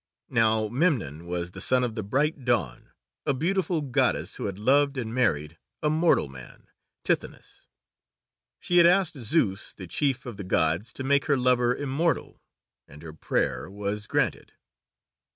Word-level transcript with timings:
Now 0.31 0.67
Memnon 0.67 1.27
was 1.27 1.51
the 1.51 1.61
son 1.61 1.83
of 1.83 1.93
the 1.93 2.01
bright 2.01 2.43
Dawn, 2.43 2.89
a 3.27 3.35
beautiful 3.35 3.83
Goddess 3.83 4.37
who 4.37 4.45
had 4.45 4.57
loved 4.57 4.97
and 4.97 5.13
married 5.13 5.59
a 5.83 5.91
mortal 5.91 6.27
man, 6.27 6.67
Tithonus. 7.03 7.67
She 8.59 8.77
had 8.77 8.87
asked 8.87 9.15
Zeus, 9.19 9.73
the 9.73 9.85
chief 9.85 10.25
of 10.25 10.37
the 10.37 10.43
Gods, 10.43 10.91
to 10.93 11.03
make 11.03 11.25
her 11.25 11.37
lover 11.37 11.75
immortal, 11.75 12.41
and 12.87 13.03
her 13.03 13.13
prayer 13.13 13.69
was 13.69 14.07
granted. 14.07 14.53